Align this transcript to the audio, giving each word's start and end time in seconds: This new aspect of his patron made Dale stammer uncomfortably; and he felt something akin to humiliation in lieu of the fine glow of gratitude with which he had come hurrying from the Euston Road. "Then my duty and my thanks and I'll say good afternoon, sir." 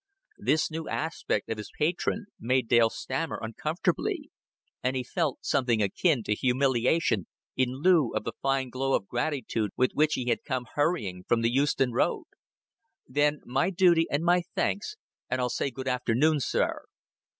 This 0.39 0.71
new 0.71 0.89
aspect 0.89 1.47
of 1.51 1.59
his 1.59 1.69
patron 1.77 2.25
made 2.39 2.67
Dale 2.67 2.89
stammer 2.89 3.37
uncomfortably; 3.39 4.31
and 4.81 4.95
he 4.95 5.03
felt 5.03 5.37
something 5.45 5.79
akin 5.79 6.23
to 6.23 6.33
humiliation 6.33 7.27
in 7.55 7.69
lieu 7.83 8.11
of 8.15 8.23
the 8.23 8.31
fine 8.41 8.71
glow 8.71 8.93
of 8.95 9.07
gratitude 9.07 9.69
with 9.77 9.91
which 9.93 10.15
he 10.15 10.27
had 10.29 10.43
come 10.43 10.65
hurrying 10.73 11.23
from 11.27 11.41
the 11.43 11.51
Euston 11.51 11.91
Road. 11.91 12.25
"Then 13.07 13.41
my 13.45 13.69
duty 13.69 14.07
and 14.09 14.23
my 14.23 14.41
thanks 14.55 14.95
and 15.29 15.39
I'll 15.39 15.49
say 15.49 15.69
good 15.69 15.87
afternoon, 15.87 16.39
sir." 16.39 16.81